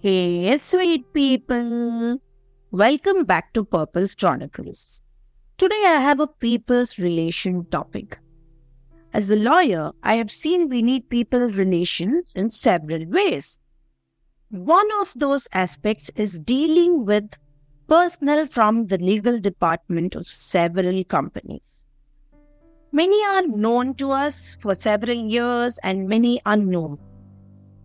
Hey, 0.00 0.56
sweet 0.58 1.12
people! 1.12 2.20
Welcome 2.70 3.24
back 3.24 3.52
to 3.54 3.64
Purple's 3.64 4.14
Chronicles. 4.14 5.02
Today 5.56 5.82
I 5.86 6.00
have 6.00 6.20
a 6.20 6.28
people's 6.28 7.00
relation 7.00 7.64
topic. 7.64 8.16
As 9.12 9.28
a 9.32 9.34
lawyer, 9.34 9.90
I 10.04 10.14
have 10.14 10.30
seen 10.30 10.68
we 10.68 10.82
need 10.82 11.10
people 11.10 11.50
relations 11.50 12.32
in 12.36 12.48
several 12.48 13.06
ways. 13.06 13.58
One 14.50 14.86
of 15.00 15.12
those 15.16 15.48
aspects 15.52 16.12
is 16.14 16.38
dealing 16.38 17.04
with 17.04 17.36
personnel 17.88 18.46
from 18.46 18.86
the 18.86 18.98
legal 18.98 19.40
department 19.40 20.14
of 20.14 20.28
several 20.28 21.02
companies. 21.02 21.86
Many 22.92 23.20
are 23.30 23.48
known 23.48 23.94
to 23.94 24.12
us 24.12 24.56
for 24.60 24.76
several 24.76 25.16
years 25.16 25.76
and 25.82 26.06
many 26.08 26.40
unknown. 26.46 27.00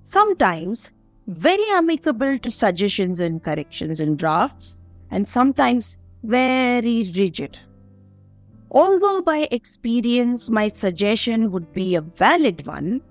Sometimes 0.04 0.92
very 1.28 1.64
amicable 1.72 2.38
to 2.38 2.52
suggestions 2.52 3.20
and 3.20 3.44
corrections 3.44 4.00
and 4.00 4.18
drafts, 4.18 4.78
and 5.12 5.28
sometimes 5.28 5.98
very 6.24 7.10
rigid. 7.16 7.60
Although 8.72 9.22
by 9.22 9.48
experience 9.52 10.50
my 10.50 10.68
suggestion 10.68 11.52
would 11.52 11.72
be 11.74 11.96
a 11.96 12.02
valid 12.02 12.66
one, 12.66 13.02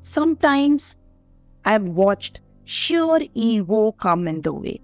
sometimes 0.00 0.96
I've 1.64 1.84
watched 1.84 2.40
sheer 2.64 3.20
ego 3.34 3.92
come 3.92 4.26
in 4.26 4.40
the 4.40 4.52
way. 4.52 4.80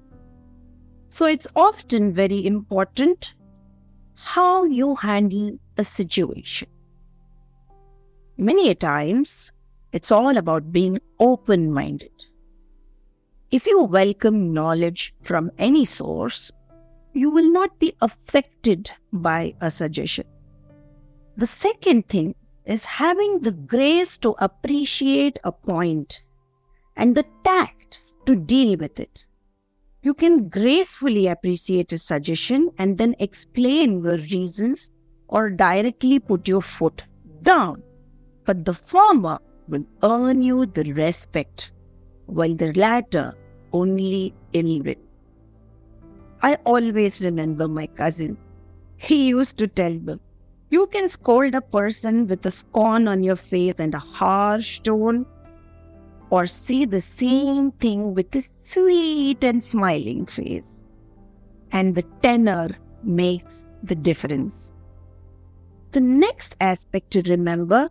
So 1.09 1.27
it's 1.27 1.49
often 1.57 2.13
very 2.13 2.47
important 2.47 3.35
how 4.15 4.65
you 4.65 4.95
handle 4.95 5.59
a 5.79 5.85
situation. 5.85 6.69
Many 8.37 8.71
a 8.71 8.75
times, 8.75 9.51
it's 9.93 10.13
all 10.13 10.37
about 10.37 10.71
being 10.71 10.99
open 11.19 11.73
minded. 11.73 12.27
If 13.53 13.67
you 13.67 13.83
welcome 13.83 14.53
knowledge 14.55 15.13
from 15.23 15.51
any 15.59 15.85
source, 15.85 16.53
you 17.15 17.31
will 17.31 17.51
not 17.53 17.77
be 17.81 17.93
affected 18.01 18.93
by 19.13 19.55
a 19.61 19.73
suggestion. 19.73 20.25
The 21.37 21.49
second 21.49 22.09
thing 22.09 22.37
is 22.65 22.85
having 22.85 23.41
the 23.41 23.51
grace 23.51 24.19
to 24.19 24.37
appreciate 24.39 25.41
a 25.43 25.51
point 25.51 26.23
and 26.97 27.17
the 27.17 27.25
tact 27.43 28.05
to 28.27 28.37
deal 28.37 28.77
with 28.77 29.01
it. 29.01 29.25
You 30.05 30.15
can 30.15 30.49
gracefully 30.49 31.27
appreciate 31.27 31.93
a 31.93 31.99
suggestion 31.99 32.71
and 32.79 32.97
then 32.97 33.17
explain 33.19 34.05
your 34.05 34.19
reasons 34.19 34.93
or 35.27 35.51
directly 35.51 36.21
put 36.21 36.47
your 36.47 36.63
foot 36.63 37.05
down. 37.43 37.83
But 38.45 38.65
the 38.65 38.75
former 38.75 39.41
will 39.67 39.87
earn 40.05 40.41
you 40.41 40.67
the 40.67 40.93
respect, 40.93 41.73
while 42.27 42.55
the 42.55 42.73
latter 42.75 43.35
only 43.73 44.35
ill 44.53 44.83
will. 44.83 44.95
I 46.43 46.55
always 46.65 47.21
remember 47.21 47.69
my 47.69 47.87
cousin. 47.87 48.37
He 48.97 49.29
used 49.29 49.57
to 49.59 49.67
tell 49.67 49.93
me, 49.93 50.17
You 50.71 50.87
can 50.87 51.09
scold 51.09 51.55
a 51.55 51.61
person 51.61 52.27
with 52.27 52.45
a 52.47 52.51
scorn 52.51 53.09
on 53.09 53.23
your 53.23 53.37
face 53.37 53.81
and 53.81 53.95
a 53.95 53.99
harsh 53.99 54.81
tone, 54.81 55.27
or 56.31 56.47
say 56.47 56.85
the 56.85 57.01
same 57.01 57.73
thing 57.73 58.15
with 58.15 58.35
a 58.35 58.41
sweet 58.41 59.43
and 59.43 59.63
smiling 59.63 60.27
face. 60.27 60.89
And 61.73 61.95
the 61.95 62.03
tenor 62.23 62.71
makes 63.03 63.67
the 63.83 63.95
difference. 63.95 64.73
The 65.93 66.01
next 66.01 66.57
aspect 66.61 67.11
to 67.13 67.23
remember 67.23 67.91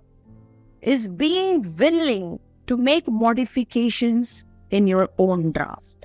is 0.82 1.08
being 1.08 1.76
willing 1.78 2.40
to 2.68 2.78
make 2.78 3.08
modifications 3.08 4.46
in 4.72 4.88
your 4.88 5.10
own 5.18 5.52
draft 5.52 6.00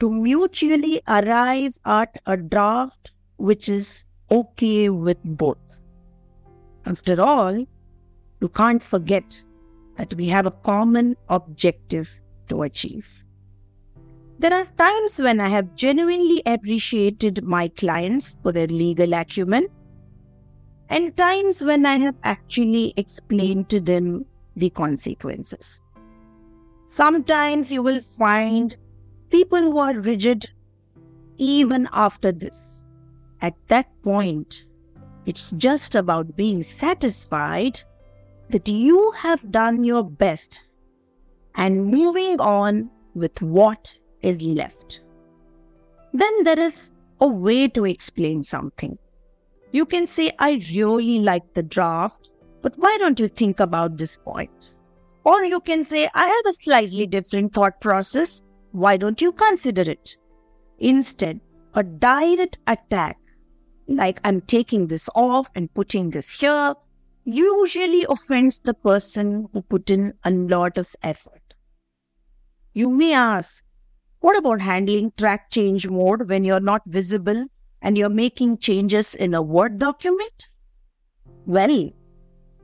to 0.00 0.10
mutually 0.10 1.00
arrive 1.08 1.78
at 1.84 2.20
a 2.26 2.36
draft 2.36 3.12
which 3.36 3.68
is 3.68 4.04
okay 4.30 4.88
with 4.88 5.18
both. 5.24 5.58
After 6.84 7.20
all, 7.20 7.64
you 8.40 8.48
can't 8.48 8.82
forget 8.82 9.42
that 9.96 10.12
we 10.14 10.28
have 10.28 10.46
a 10.46 10.50
common 10.50 11.16
objective 11.28 12.20
to 12.48 12.62
achieve. 12.62 13.08
There 14.38 14.52
are 14.52 14.66
times 14.76 15.18
when 15.18 15.40
I 15.40 15.48
have 15.48 15.74
genuinely 15.74 16.42
appreciated 16.44 17.42
my 17.42 17.68
clients 17.68 18.36
for 18.42 18.52
their 18.52 18.66
legal 18.66 19.14
acumen, 19.14 19.68
and 20.90 21.16
times 21.16 21.62
when 21.62 21.86
I 21.86 21.96
have 21.96 22.16
actually 22.22 22.92
explained 22.98 23.70
to 23.70 23.80
them 23.80 24.26
the 24.56 24.68
consequences. 24.70 25.80
Sometimes 26.86 27.72
you 27.72 27.82
will 27.82 28.00
find 28.00 28.76
people 29.30 29.58
who 29.58 29.78
are 29.78 29.98
rigid 29.98 30.48
even 31.36 31.88
after 31.92 32.30
this. 32.32 32.84
At 33.40 33.54
that 33.68 33.86
point, 34.02 34.66
it's 35.26 35.50
just 35.52 35.96
about 35.96 36.36
being 36.36 36.62
satisfied 36.62 37.80
that 38.50 38.68
you 38.68 39.10
have 39.12 39.50
done 39.50 39.82
your 39.82 40.04
best 40.04 40.62
and 41.56 41.86
moving 41.86 42.40
on 42.40 42.88
with 43.14 43.42
what 43.42 43.92
is 44.22 44.40
left. 44.40 45.00
Then 46.12 46.44
there 46.44 46.58
is 46.58 46.92
a 47.20 47.26
way 47.26 47.66
to 47.68 47.84
explain 47.84 48.44
something. 48.44 48.96
You 49.72 49.84
can 49.86 50.06
say, 50.06 50.30
I 50.38 50.62
really 50.74 51.18
like 51.18 51.52
the 51.54 51.62
draft, 51.64 52.30
but 52.62 52.74
why 52.78 52.96
don't 52.98 53.18
you 53.18 53.26
think 53.26 53.58
about 53.58 53.96
this 53.96 54.16
point? 54.16 54.72
Or 55.26 55.44
you 55.44 55.58
can 55.58 55.82
say, 55.82 56.08
I 56.14 56.28
have 56.28 56.46
a 56.46 56.52
slightly 56.52 57.04
different 57.04 57.52
thought 57.52 57.80
process 57.80 58.44
why 58.70 58.96
don't 58.96 59.20
you 59.20 59.32
consider 59.32 59.82
it? 59.90 60.16
Instead, 60.78 61.40
a 61.74 61.82
direct 61.82 62.58
attack, 62.66 63.16
like 63.88 64.20
I'm 64.22 64.42
taking 64.42 64.86
this 64.86 65.08
off 65.14 65.48
and 65.54 65.72
putting 65.72 66.10
this 66.10 66.38
here, 66.38 66.74
usually 67.24 68.06
offends 68.08 68.58
the 68.60 68.74
person 68.74 69.48
who 69.52 69.62
put 69.62 69.90
in 69.90 70.12
a 70.24 70.30
lot 70.30 70.78
of 70.78 70.94
effort. 71.02 71.54
You 72.74 72.90
may 72.90 73.14
ask, 73.14 73.64
what 74.20 74.36
about 74.36 74.60
handling 74.60 75.12
track 75.16 75.50
change 75.50 75.88
mode 75.88 76.28
when 76.28 76.44
you're 76.44 76.60
not 76.60 76.82
visible 76.86 77.46
and 77.80 77.96
you're 77.98 78.10
making 78.10 78.58
changes 78.58 79.14
in 79.14 79.34
a 79.34 79.42
Word 79.42 79.78
document? 79.78 80.48
Well, 81.46 81.90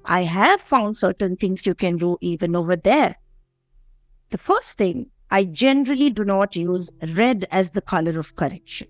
I 0.05 0.23
have 0.23 0.61
found 0.61 0.97
certain 0.97 1.37
things 1.37 1.67
you 1.67 1.75
can 1.75 1.97
do 1.97 2.19
even 2.21 2.57
over 2.57 2.77
there. 2.77 3.17
The 4.31 4.39
first 4.39 4.79
thing 4.79 5.11
I 5.31 5.45
generally 5.45 6.11
do 6.11 6.25
not 6.25 6.57
use 6.57 6.91
red 7.17 7.47
as 7.51 7.71
the 7.71 7.81
color 7.81 8.19
of 8.19 8.35
correction. 8.35 8.89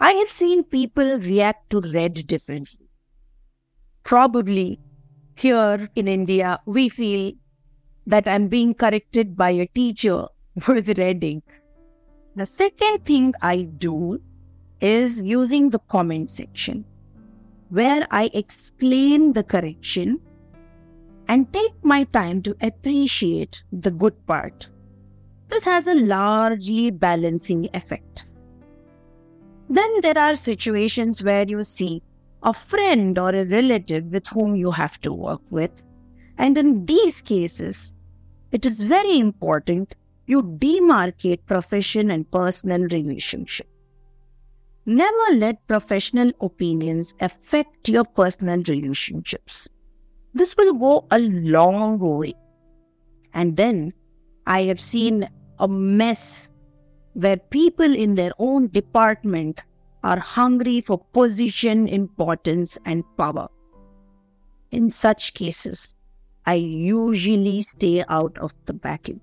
I 0.00 0.12
have 0.12 0.30
seen 0.30 0.64
people 0.64 1.18
react 1.18 1.70
to 1.70 1.80
red 1.92 2.26
differently. 2.26 2.88
Probably 4.04 4.80
here 5.36 5.88
in 5.94 6.08
India, 6.08 6.60
we 6.66 6.88
feel 6.88 7.32
that 8.06 8.28
I'm 8.28 8.48
being 8.48 8.74
corrected 8.74 9.36
by 9.36 9.50
a 9.50 9.66
teacher 9.66 10.26
with 10.68 10.98
red 10.98 11.24
ink. 11.24 11.44
The 12.36 12.46
second 12.46 13.04
thing 13.04 13.34
I 13.40 13.62
do 13.62 14.20
is 14.80 15.22
using 15.22 15.70
the 15.70 15.78
comment 15.78 16.30
section 16.30 16.84
where 17.70 18.06
I 18.10 18.30
explain 18.32 19.32
the 19.32 19.42
correction 19.42 20.20
and 21.28 21.52
take 21.52 21.74
my 21.82 22.04
time 22.04 22.42
to 22.42 22.56
appreciate 22.60 23.62
the 23.72 23.90
good 23.90 24.26
part 24.26 24.68
this 25.54 25.64
has 25.64 25.86
a 25.86 25.94
largely 25.94 26.90
balancing 26.90 27.68
effect. 27.74 28.26
Then 29.68 30.00
there 30.00 30.18
are 30.18 30.36
situations 30.36 31.22
where 31.22 31.46
you 31.46 31.62
see 31.64 32.02
a 32.42 32.52
friend 32.52 33.18
or 33.18 33.30
a 33.30 33.44
relative 33.44 34.06
with 34.06 34.26
whom 34.26 34.56
you 34.56 34.70
have 34.72 35.00
to 35.02 35.12
work 35.12 35.40
with. 35.50 35.70
And 36.38 36.58
in 36.58 36.84
these 36.86 37.20
cases, 37.20 37.94
it 38.50 38.66
is 38.66 38.82
very 38.82 39.18
important 39.18 39.94
you 40.26 40.42
demarcate 40.42 41.46
profession 41.46 42.10
and 42.10 42.28
personal 42.30 42.82
relationship. 42.88 43.68
Never 44.86 45.36
let 45.36 45.66
professional 45.66 46.30
opinions 46.42 47.14
affect 47.20 47.88
your 47.88 48.04
personal 48.04 48.62
relationships. 48.68 49.68
This 50.34 50.54
will 50.56 50.74
go 50.74 51.06
a 51.10 51.18
long 51.18 51.98
way. 51.98 52.34
And 53.32 53.56
then 53.56 53.92
I 54.46 54.64
have 54.64 54.80
seen 54.80 55.28
a 55.58 55.66
mess 55.66 56.50
where 57.14 57.38
people 57.38 57.94
in 57.94 58.14
their 58.14 58.32
own 58.38 58.68
department 58.68 59.60
are 60.02 60.18
hungry 60.18 60.82
for 60.82 60.98
position, 60.98 61.88
importance, 61.88 62.76
and 62.84 63.04
power. 63.16 63.48
In 64.70 64.90
such 64.90 65.32
cases, 65.32 65.94
I 66.44 66.54
usually 66.54 67.62
stay 67.62 68.04
out 68.10 68.36
of 68.36 68.52
the 68.66 68.74
battle. 68.74 69.18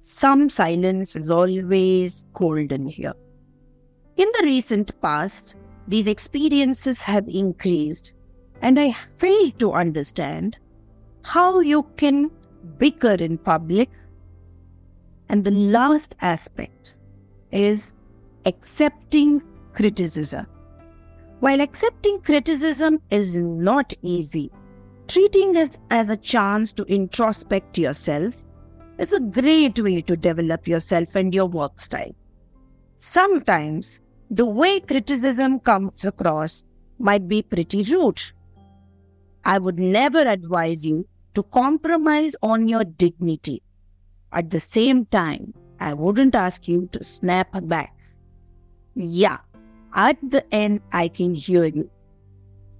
Some 0.00 0.48
silence 0.48 1.14
is 1.14 1.30
always 1.30 2.24
golden 2.32 2.86
here. 2.86 3.14
In 4.16 4.28
the 4.40 4.46
recent 4.46 4.98
past, 5.02 5.56
these 5.86 6.06
experiences 6.06 7.02
have 7.02 7.28
increased, 7.28 8.12
and 8.62 8.80
I 8.80 8.92
fail 9.16 9.50
to 9.58 9.72
understand 9.72 10.58
how 11.24 11.60
you 11.60 11.82
can 11.96 12.30
bicker 12.78 13.14
in 13.14 13.36
public 13.36 13.90
And 15.28 15.44
the 15.44 15.50
last 15.50 16.14
aspect 16.20 16.94
is 17.50 17.92
accepting 18.44 19.42
criticism. 19.74 20.46
While 21.40 21.60
accepting 21.60 22.20
criticism 22.20 23.00
is 23.10 23.36
not 23.36 23.92
easy, 24.02 24.50
treating 25.08 25.56
it 25.56 25.78
as 25.90 26.08
a 26.08 26.16
chance 26.16 26.72
to 26.74 26.84
introspect 26.84 27.76
yourself 27.76 28.44
is 28.98 29.12
a 29.12 29.20
great 29.20 29.78
way 29.78 30.00
to 30.02 30.16
develop 30.16 30.66
yourself 30.66 31.14
and 31.16 31.34
your 31.34 31.46
work 31.46 31.80
style. 31.80 32.14
Sometimes 32.96 34.00
the 34.30 34.46
way 34.46 34.80
criticism 34.80 35.60
comes 35.60 36.04
across 36.04 36.66
might 36.98 37.28
be 37.28 37.42
pretty 37.42 37.82
rude. 37.84 38.22
I 39.44 39.58
would 39.58 39.78
never 39.78 40.18
advise 40.18 40.84
you 40.84 41.06
to 41.34 41.42
compromise 41.44 42.34
on 42.42 42.66
your 42.66 42.84
dignity. 42.84 43.62
At 44.32 44.50
the 44.50 44.58
same 44.58 45.06
time, 45.06 45.54
I 45.78 45.94
wouldn't 45.94 46.34
ask 46.34 46.66
you 46.66 46.88
to 46.92 47.04
snap 47.04 47.48
back. 47.68 47.94
Yeah, 48.94 49.38
at 49.94 50.18
the 50.22 50.42
end, 50.52 50.80
I 50.92 51.08
can 51.08 51.34
hear 51.34 51.64
you. 51.64 51.90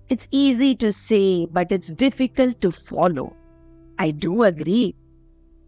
It's 0.09 0.27
easy 0.31 0.75
to 0.77 0.93
say, 0.93 1.47
but 1.47 1.71
it's 1.71 1.89
difficult 1.89 2.61
to 2.63 2.73
follow. 2.73 3.37
I 3.99 4.11
do 4.11 4.43
agree, 4.43 4.95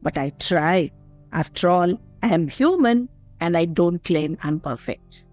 but 0.02 0.18
I 0.18 0.30
try. 0.30 0.90
After 1.32 1.68
all, 1.68 2.00
I 2.22 2.28
am 2.28 2.48
human 2.48 3.08
and 3.40 3.56
I 3.56 3.66
don't 3.66 4.02
claim 4.02 4.38
I'm 4.42 4.58
perfect. 4.58 5.24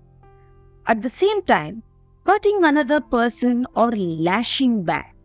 At 0.88 1.02
the 1.02 1.10
same 1.10 1.42
time, 1.44 1.82
cutting 2.26 2.64
another 2.64 3.02
person 3.02 3.66
or 3.76 3.92
lashing 3.92 4.84
back 4.84 5.16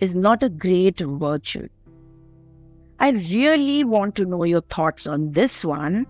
is 0.00 0.14
not 0.14 0.42
a 0.42 0.48
great 0.48 1.00
virtue. 1.00 1.68
I 2.98 3.10
really 3.10 3.84
want 3.84 4.16
to 4.16 4.24
know 4.24 4.42
your 4.42 4.62
thoughts 4.62 5.06
on 5.06 5.30
this 5.32 5.64
one. 5.64 6.06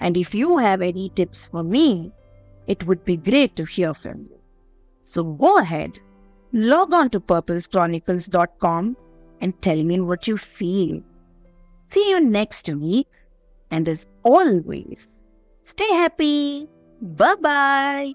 And 0.00 0.16
if 0.16 0.34
you 0.34 0.58
have 0.58 0.82
any 0.82 1.10
tips 1.10 1.46
for 1.46 1.62
me, 1.62 2.12
it 2.66 2.84
would 2.86 3.04
be 3.04 3.16
great 3.16 3.54
to 3.56 3.64
hear 3.64 3.94
from 3.94 4.26
you. 4.28 4.40
So 5.02 5.22
go 5.22 5.58
ahead, 5.58 6.00
log 6.52 6.92
on 6.92 7.10
to 7.10 7.20
purpleschronicles.com 7.20 8.96
and 9.40 9.62
tell 9.62 9.82
me 9.84 10.00
what 10.00 10.26
you 10.26 10.36
feel. 10.36 11.00
See 11.88 12.10
you 12.10 12.20
next 12.20 12.68
week, 12.68 13.06
and 13.70 13.88
as 13.88 14.08
always, 14.24 15.06
stay 15.62 15.88
happy. 15.94 16.68
Bye 17.00 17.36
bye. 17.40 18.14